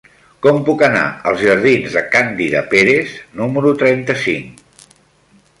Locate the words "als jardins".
1.31-1.97